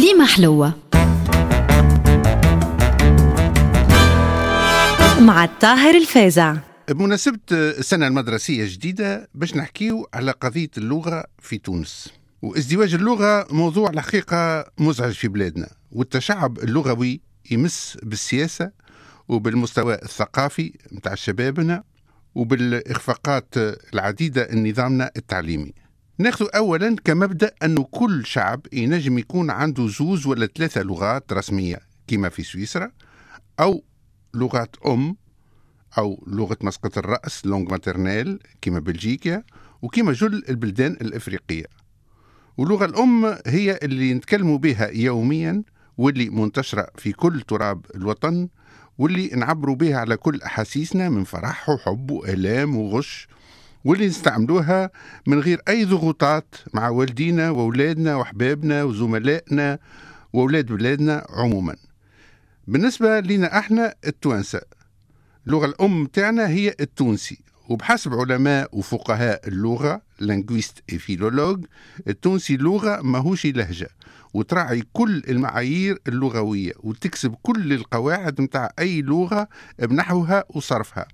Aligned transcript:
كليمة 0.00 0.26
حلوة. 0.26 0.74
مع 5.20 5.44
الطاهر 5.44 5.94
الفازع 5.96 6.56
بمناسبة 6.88 7.38
السنة 7.52 8.06
المدرسية 8.06 8.62
الجديدة 8.62 9.28
باش 9.34 9.56
نحكيو 9.56 10.08
على 10.14 10.30
قضية 10.30 10.70
اللغة 10.78 11.24
في 11.38 11.58
تونس. 11.58 12.08
وازدواج 12.42 12.94
اللغة 12.94 13.46
موضوع 13.50 13.90
الحقيقة 13.90 14.64
مزعج 14.78 15.12
في 15.12 15.28
بلادنا. 15.28 15.68
والتشعب 15.92 16.58
اللغوي 16.58 17.20
يمس 17.50 17.98
بالسياسة 18.02 18.70
وبالمستوى 19.28 19.94
الثقافي 19.94 20.72
متاع 20.92 21.14
شبابنا 21.14 21.82
وبالإخفاقات 22.34 23.54
العديدة 23.94 24.48
نظامنا 24.54 25.10
التعليمي. 25.16 25.72
ناخذ 26.20 26.46
أولا 26.54 26.96
كمبدأ 27.04 27.54
أنه 27.62 27.82
كل 27.90 28.26
شعب 28.26 28.60
ينجم 28.72 29.18
يكون 29.18 29.50
عنده 29.50 29.88
زوز 29.88 30.26
ولا 30.26 30.46
ثلاثة 30.46 30.82
لغات 30.82 31.32
رسمية 31.32 31.80
كما 32.06 32.28
في 32.28 32.42
سويسرا 32.42 32.90
أو 33.60 33.84
لغات 34.34 34.76
أم 34.86 35.16
أو 35.98 36.24
لغة 36.26 36.56
مسقط 36.62 36.98
الرأس 36.98 37.46
لونغ 37.46 37.70
ماترنيل 37.70 38.38
كما 38.62 38.78
بلجيكا 38.78 39.42
وكما 39.82 40.12
جل 40.12 40.44
البلدان 40.48 40.92
الإفريقية. 40.92 41.64
واللغة 42.56 42.84
الأم 42.84 43.38
هي 43.46 43.78
اللي 43.82 44.14
نتكلموا 44.14 44.58
بها 44.58 44.88
يوميا 44.88 45.62
واللي 45.98 46.30
منتشرة 46.30 46.88
في 46.96 47.12
كل 47.12 47.40
تراب 47.40 47.86
الوطن 47.94 48.48
واللي 48.98 49.28
نعبروا 49.28 49.76
بها 49.76 49.96
على 49.96 50.16
كل 50.16 50.42
أحاسيسنا 50.42 51.08
من 51.08 51.24
فرح 51.24 51.68
وحب 51.68 52.10
وآلام 52.10 52.76
وغش. 52.76 53.28
واللي 53.84 54.06
نستعملوها 54.06 54.90
من 55.26 55.40
غير 55.40 55.60
أي 55.68 55.84
ضغوطات 55.84 56.54
مع 56.74 56.88
والدينا 56.88 57.50
وأولادنا 57.50 58.16
وأحبابنا 58.16 58.82
وزملائنا 58.82 59.78
وأولاد 60.32 60.66
بلادنا 60.66 61.26
عموما. 61.30 61.76
بالنسبة 62.66 63.20
لنا 63.20 63.58
إحنا 63.58 63.94
التوانسة. 64.06 64.60
اللغة 65.46 65.66
الأم 65.66 66.06
تاعنا 66.06 66.48
هي 66.48 66.74
التونسي. 66.80 67.38
وبحسب 67.68 68.14
علماء 68.14 68.78
وفقهاء 68.78 69.48
اللغة 69.48 70.02
linguistes 70.20 70.90
philologues 70.90 71.64
التونسي 72.08 72.56
لغة 72.56 73.02
ماهوش 73.02 73.46
لهجة. 73.46 73.88
وتراعي 74.34 74.82
كل 74.92 75.22
المعايير 75.28 75.98
اللغوية. 76.08 76.72
وتكسب 76.80 77.34
كل 77.42 77.72
القواعد 77.72 78.40
متاع 78.40 78.72
أي 78.78 79.02
لغة 79.02 79.48
بنحوها 79.78 80.44
وصرفها. 80.50 81.06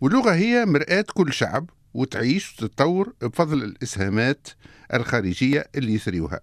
واللغة 0.00 0.34
هي 0.34 0.66
مرآة 0.66 1.04
كل 1.14 1.32
شعب. 1.32 1.70
وتعيش 1.94 2.52
وتتطور 2.52 3.12
بفضل 3.22 3.62
الإسهامات 3.62 4.48
الخارجية 4.94 5.66
اللي 5.74 5.94
يثريوها. 5.94 6.40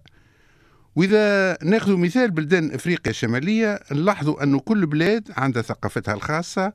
وإذا 0.96 1.58
ناخذ 1.64 1.96
مثال 1.96 2.30
بلدان 2.30 2.74
إفريقيا 2.74 3.10
الشمالية 3.10 3.80
نلاحظوا 3.92 4.42
أن 4.42 4.58
كل 4.58 4.86
بلاد 4.86 5.28
عندها 5.36 5.62
ثقافتها 5.62 6.14
الخاصة 6.14 6.72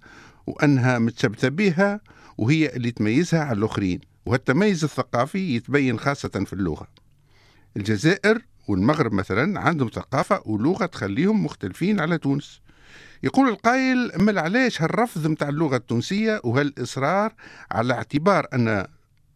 وأنها 0.48 1.00
متشبثة 1.00 1.50
بها 1.50 2.02
وهي 2.38 2.76
اللي 2.76 2.92
تميزها 2.92 3.40
على 3.40 3.58
الآخرين. 3.58 4.00
وهالتميز 4.26 4.84
الثقافي 4.84 5.56
يتبين 5.56 6.00
خاصة 6.00 6.30
في 6.30 6.54
اللغة. 6.54 6.88
الجزائر 7.78 8.42
والمغرب 8.68 9.14
مثلا 9.14 9.60
عندهم 9.60 9.90
ثقافة 9.90 10.42
ولغة 10.46 10.86
تخليهم 10.86 11.46
مختلفين 11.46 12.00
على 12.00 12.18
تونس. 12.18 12.62
يقول 13.24 13.50
القائل 13.50 14.12
مال 14.20 14.40
علاش 14.40 14.82
هالرفض 14.82 15.28
متاع 15.28 15.50
اللغة 15.50 15.76
التونسية 15.76 16.42
وهالإصرار 16.44 17.34
على 17.72 17.94
اعتبار 17.94 18.48
أن 18.54 18.86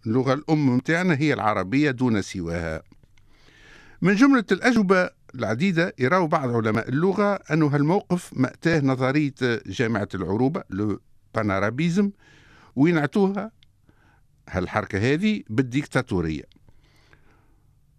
اللغة 0.06 0.34
الأم 0.34 0.76
متاعنا 0.76 1.16
هي 1.16 1.34
العربية 1.34 1.92
دون 1.92 2.22
سواها؟ 2.22 2.82
من 4.02 4.16
جملة 4.16 4.44
الأجوبة 4.52 5.10
العديدة 5.36 5.96
يراو 6.00 6.28
بعض 6.28 6.50
علماء 6.50 6.90
اللغة 6.90 7.40
أن 7.52 7.64
هالموقف 7.64 8.32
مأتاه 8.34 8.80
نظرية 8.80 9.34
جامعة 9.66 10.10
العروبة 10.16 10.64
لو 10.70 11.00
بانارابيزم 11.36 12.12
وينعتوها 12.76 13.52
هالحركة 14.50 15.14
هذه 15.14 15.44
بالديكتاتورية. 15.50 16.57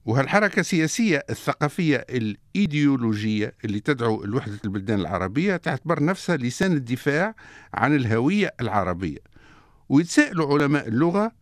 وهالحركة 0.08 0.60
السياسية 0.60 1.24
الثقافية 1.30 2.06
الإيديولوجية 2.10 3.54
اللي 3.64 3.80
تدعو 3.80 4.24
لوحدة 4.24 4.58
البلدان 4.64 5.00
العربية 5.00 5.56
تعتبر 5.56 6.04
نفسها 6.04 6.36
لسان 6.36 6.72
الدفاع 6.72 7.34
عن 7.74 7.96
الهوية 7.96 8.54
العربية. 8.60 9.18
ويتساءلوا 9.88 10.54
علماء 10.54 10.88
اللغة 10.88 11.32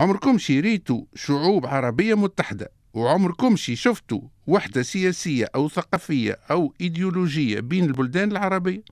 عمركم 0.00 0.38
شريتوا 0.38 1.04
شعوب 1.14 1.66
عربية 1.66 2.14
متحدة 2.14 2.72
وعمركم 2.94 3.56
شي 3.56 3.76
شفتوا 3.76 4.20
وحدة 4.46 4.82
سياسية 4.82 5.46
أو 5.54 5.68
ثقافية 5.68 6.38
أو 6.50 6.74
إيديولوجية 6.80 7.60
بين 7.60 7.84
البلدان 7.84 8.30
العربية؟ 8.30 8.82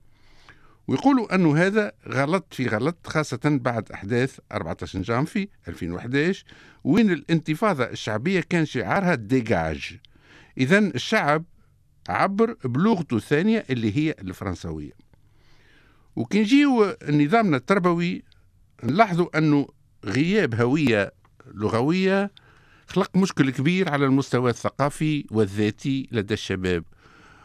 ويقولوا 0.89 1.35
أنه 1.35 1.57
هذا 1.57 1.91
غلط 2.07 2.53
في 2.53 2.67
غلط 2.67 3.07
خاصة 3.07 3.39
بعد 3.45 3.91
أحداث 3.91 4.39
14 4.51 5.01
جانفي 5.01 5.47
2011 5.67 6.45
وين 6.83 7.11
الانتفاضة 7.11 7.83
الشعبية 7.83 8.39
كان 8.39 8.65
شعارها 8.65 9.15
ديجاج 9.15 9.97
إذا 10.57 10.79
الشعب 10.79 11.43
عبر 12.09 12.55
بلغته 12.63 13.17
الثانية 13.17 13.65
اللي 13.69 13.97
هي 13.97 14.15
الفرنسوية 14.21 14.91
وكي 16.15 16.39
نجيو 16.39 16.95
نظامنا 17.09 17.57
التربوي 17.57 18.23
نلاحظوا 18.83 19.37
أنه 19.37 19.67
غياب 20.05 20.55
هوية 20.55 21.11
لغوية 21.53 22.31
خلق 22.87 23.17
مشكل 23.17 23.49
كبير 23.49 23.89
على 23.89 24.05
المستوى 24.05 24.49
الثقافي 24.49 25.25
والذاتي 25.31 26.09
لدى 26.11 26.33
الشباب. 26.33 26.83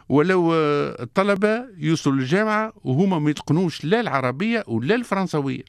ولو 0.09 0.55
الطلبة 0.55 1.67
يوصلوا 1.79 2.17
للجامعة 2.17 2.73
وهما 2.85 3.19
ما 3.19 3.31
يتقنوش 3.31 3.85
لا 3.85 4.01
العربية 4.01 4.65
ولا 4.67 4.95
الفرنسوية 4.95 5.65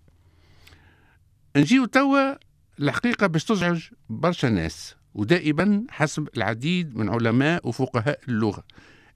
نجيو 1.57 1.85
توا 1.85 2.35
الحقيقة 2.79 3.27
باش 3.27 3.43
تزعج 3.43 3.83
برشا 4.09 4.47
ناس 4.47 4.95
ودائما 5.13 5.83
حسب 5.89 6.27
العديد 6.37 6.97
من 6.97 7.09
علماء 7.09 7.67
وفقهاء 7.67 8.19
اللغة 8.27 8.63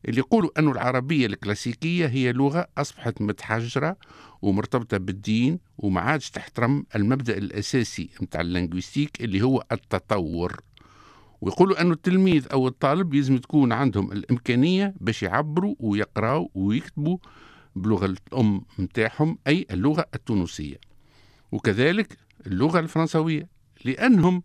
اللي 0.07 0.19
يقولوا 0.19 0.50
أن 0.59 0.68
العربية 0.68 1.25
الكلاسيكية 1.25 2.07
هي 2.07 2.34
لغة 2.34 2.68
أصبحت 2.78 3.22
متحجرة 3.22 3.97
ومرتبطة 4.41 4.97
بالدين 4.97 5.59
وما 5.78 6.01
عادش 6.01 6.30
تحترم 6.30 6.86
المبدأ 6.96 7.38
الأساسي 7.38 8.09
متاع 8.22 8.41
اللينغويستيك 8.41 9.22
اللي 9.22 9.41
هو 9.41 9.63
التطور. 9.72 10.59
ويقولوا 11.41 11.81
أن 11.81 11.91
التلميذ 11.91 12.47
أو 12.51 12.67
الطالب 12.67 13.13
لازم 13.13 13.38
تكون 13.38 13.72
عندهم 13.72 14.11
الإمكانية 14.11 14.94
باش 15.01 15.23
يعبروا 15.23 15.75
ويقراوا 15.79 16.47
ويكتبوا 16.53 17.17
بلغة 17.75 18.05
الأم 18.05 18.61
متاعهم 18.79 19.38
أي 19.47 19.66
اللغة 19.72 20.05
التونسية. 20.16 20.77
وكذلك 21.51 22.17
اللغة 22.47 22.79
الفرنسوية 22.79 23.47
لأنهم 23.85 24.44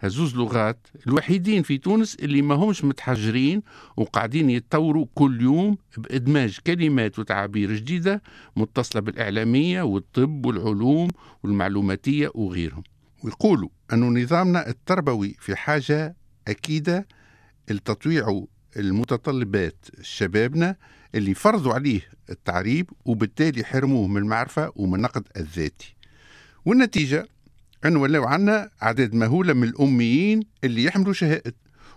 هزوز 0.00 0.36
لغات 0.36 0.86
الوحيدين 1.06 1.62
في 1.62 1.78
تونس 1.78 2.14
اللي 2.14 2.42
ما 2.42 2.54
همش 2.54 2.84
متحجرين 2.84 3.62
وقاعدين 3.96 4.50
يتطوروا 4.50 5.06
كل 5.14 5.42
يوم 5.42 5.76
بإدماج 5.96 6.58
كلمات 6.66 7.18
وتعابير 7.18 7.74
جديدة 7.74 8.22
متصلة 8.56 9.00
بالإعلامية 9.02 9.82
والطب 9.82 10.46
والعلوم 10.46 11.08
والمعلوماتية 11.42 12.30
وغيرهم. 12.34 12.82
ويقولوا 13.22 13.68
أن 13.92 14.22
نظامنا 14.22 14.68
التربوي 14.68 15.36
في 15.40 15.56
حاجة 15.56 16.16
أكيدة 16.48 17.06
لتطويع 17.70 18.44
المتطلبات 18.76 19.86
شبابنا 20.02 20.76
اللي 21.14 21.34
فرضوا 21.34 21.74
عليه 21.74 22.00
التعريب 22.30 22.90
وبالتالي 23.04 23.64
حرموه 23.64 24.06
من 24.06 24.16
المعرفة 24.16 24.72
ومن 24.76 24.94
النقد 24.94 25.28
الذاتي. 25.36 25.94
والنتيجة 26.64 27.26
أن 27.84 27.96
ولاو 27.96 28.24
عنا 28.24 28.70
عدد 28.80 29.14
مهولة 29.14 29.52
من 29.52 29.68
الأميين 29.68 30.40
اللي 30.64 30.84
يحملوا 30.84 31.12
شهائد. 31.12 31.54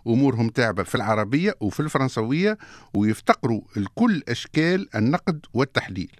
أمورهم 0.07 0.49
تعبة 0.49 0.83
في 0.83 0.95
العربية 0.95 1.55
وفي 1.61 1.79
الفرنسوية 1.79 2.57
ويفتقروا 2.93 3.61
لكل 3.75 4.23
أشكال 4.27 4.95
النقد 4.95 5.45
والتحليل. 5.53 6.11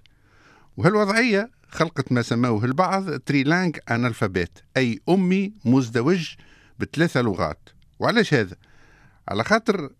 وهالوضعية 0.76 1.50
خلقت 1.68 2.12
ما 2.12 2.22
سموه 2.22 2.64
البعض 2.64 3.18
تريلانج 3.18 3.78
أنالفابيت 3.90 4.58
أي 4.76 5.00
أمي 5.08 5.52
مزدوج 5.64 6.34
بثلاثة 6.78 7.20
لغات. 7.20 7.68
وعلاش 7.98 8.34
هذا؟ 8.34 8.56
على 9.28 9.44
خاطر 9.44 9.90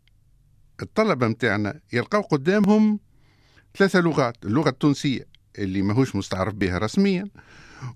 الطلبة 0.83 1.29
متاعنا 1.29 1.81
يلقاو 1.93 2.23
قدامهم 2.23 3.00
ثلاثة 3.77 4.00
لغات 4.00 4.37
اللغة 4.45 4.69
التونسية 4.69 5.27
اللي 5.59 5.83
ماهوش 5.83 6.17
مستعرف 6.17 6.55
بها 6.55 6.79
رسميا 6.79 7.29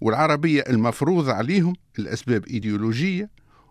والعربية 0.01 0.65
المفروضة 0.69 1.33
عليهم 1.33 1.75
الأسباب 1.99 2.47
إيديولوجية 2.47 3.31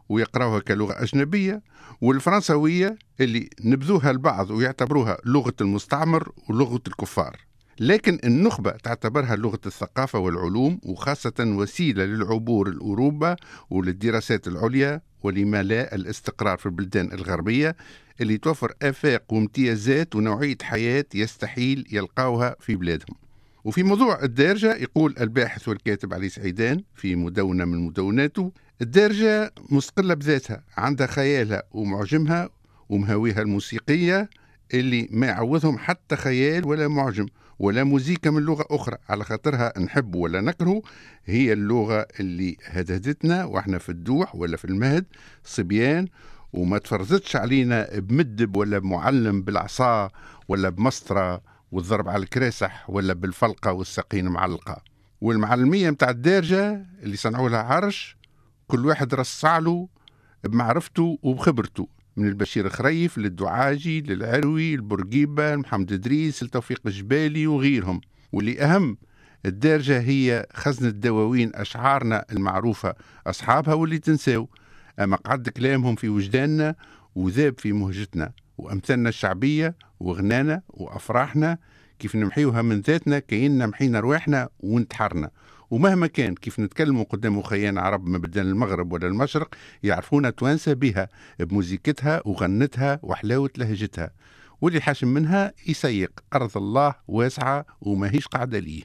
ويقراوها 0.10 0.60
كلغة 0.60 1.04
أجنبية 1.04 1.62
والفرنسوية 2.02 2.98
اللي 3.20 3.50
نبذوها 3.64 4.12
البعض 4.12 4.52
ويعتبروها 4.52 5.18
لغة 5.26 5.54
المستعمر 5.62 6.32
ولغة 6.50 6.82
الكفار 6.88 7.51
لكن 7.82 8.20
النخبة 8.24 8.72
تعتبرها 8.72 9.36
لغة 9.36 9.60
الثقافة 9.66 10.20
والعلوم 10.20 10.80
وخاصة 10.84 11.34
وسيلة 11.40 12.06
للعبور 12.06 12.70
الأوروبا 12.70 13.36
وللدراسات 13.70 14.48
العليا 14.48 15.02
ولما 15.24 15.64
لا 15.64 15.96
الاستقرار 15.96 16.58
في 16.58 16.66
البلدان 16.66 17.12
الغربية 17.12 17.76
اللي 18.22 18.38
توفر 18.38 18.74
آفاق 18.82 19.34
وامتيازات 19.34 20.16
ونوعية 20.16 20.58
حياة 20.62 21.06
يستحيل 21.14 21.88
يلقاوها 21.92 22.56
في 22.60 22.76
بلادهم. 22.76 23.16
وفي 23.64 23.84
موضوع 23.84 24.24
الدارجة 24.24 24.76
يقول 24.76 25.16
الباحث 25.20 25.68
والكاتب 25.68 26.14
علي 26.14 26.30
سعيدان 26.30 26.84
في 26.96 27.16
مدونة 27.16 27.66
من 27.66 27.86
مدوناته 27.86 28.52
الدارجة 28.82 29.54
مستقلة 29.70 30.14
بذاتها 30.14 30.64
عندها 30.78 31.08
خيالها 31.08 31.64
ومعجمها 31.72 32.50
ومهاويها 32.90 33.42
الموسيقية 33.42 34.30
اللي 34.74 35.08
ما 35.12 35.28
يعوضهم 35.28 35.78
حتى 35.78 36.16
خيال 36.16 36.66
ولا 36.66 36.88
معجم 36.88 37.26
ولا 37.60 37.84
موزيكا 37.84 38.30
من 38.30 38.42
لغة 38.42 38.66
أخرى. 38.72 38.98
على 39.10 39.24
خاطرها 39.24 39.80
نحب 39.80 40.16
ولا 40.16 40.42
نكره 40.42 40.82
هي 41.26 41.54
اللغة 41.54 42.08
اللي 42.20 42.58
هددتنا 42.66 43.46
وإحنا 43.46 43.78
في 43.78 43.90
الدوح 43.90 44.36
ولا 44.36 44.58
في 44.58 44.66
المهد 44.66 45.06
صبيان. 45.44 46.08
وما 46.54 46.78
تفرزتش 46.78 47.36
علينا 47.36 48.00
بمدب 48.00 48.56
ولا 48.56 48.80
بمعلم 48.80 49.42
بالعصا 49.42 50.10
ولا 50.48 50.70
بمسطرة 50.70 51.42
والضرب 51.72 52.10
على 52.10 52.24
الكراسح 52.24 52.90
ولا 52.90 53.14
بالفلقة 53.14 53.72
والسقين 53.72 54.28
معلقة 54.28 54.84
والمعلمية 55.22 55.90
متاع 55.90 56.10
الدارجة 56.10 56.86
اللي 57.04 57.18
صنعوا 57.18 57.50
لها 57.50 57.60
عرش 57.60 58.18
كل 58.68 58.86
واحد 58.86 59.14
رصع 59.16 59.58
له 59.58 59.88
بمعرفته 60.44 61.20
وبخبرته. 61.24 61.88
من 62.18 62.28
البشير 62.28 62.70
خريف 62.70 63.18
للدعاجي 63.18 64.02
للعروي 64.02 64.76
البرقيبة 64.76 65.56
محمد 65.56 65.94
إدريس 65.94 66.44
لتوفيق 66.44 66.82
الجبالي 66.86 67.48
وغيرهم. 67.48 68.02
واللي 68.32 68.62
أهم 68.62 68.98
الدارجة 69.46 70.00
هي 70.00 70.48
خزنة 70.54 70.90
دواوين 70.90 71.52
أشعارنا 71.56 72.26
المعروفة 72.32 72.96
أصحابها 73.28 73.74
واللي 73.74 74.00
تنساو. 74.00 74.50
أما 75.00 75.16
قعد 75.16 75.50
كلامهم 75.50 75.96
في 75.96 76.10
وجداننا 76.10 76.76
وذاب 77.16 77.60
في 77.60 77.74
مهجتنا. 77.74 78.32
وأمثالنا 78.58 79.10
الشعبية 79.10 79.76
وغنانا 80.00 80.62
وأفراحنا 80.70 81.58
كيف 82.00 82.16
نمحيوها 82.16 82.62
من 82.62 82.80
ذاتنا 82.80 83.20
كأننا 83.20 83.68
محينا 83.68 84.00
رواحنا 84.00 84.50
وانتحرنا. 84.60 85.30
ومهما 85.72 86.08
كان 86.08 86.36
كيف 86.36 86.60
نتكلموا 86.60 87.04
قدام 87.04 87.40
أخيان 87.40 87.78
عرب 87.78 88.08
من 88.08 88.20
بلدان 88.20 88.48
المغرب 88.48 88.94
ولا 88.94 89.08
المشرق 89.08 89.56
يعرفونا 89.84 90.30
توانسة 90.30 90.74
بها 90.74 91.10
بموزيكتها 91.40 92.22
وغنتها 92.26 93.00
وحلاوة 93.04 93.50
لهجتها. 93.58 94.12
واللي 94.62 94.82
حاشم 94.82 95.08
منها 95.08 95.54
يسيق. 95.68 96.12
أرض 96.36 96.58
الله 96.58 96.96
واسعة 97.08 97.66
وماهيش 97.82 98.28
قاعدة 98.28 98.60
ليه. 98.60 98.84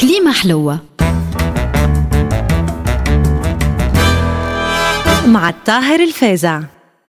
كليمة 0.00 0.32
حلوة. 0.32 0.80
مع 5.26 5.48
الطاهر 5.48 6.00
الفازع. 6.00 6.62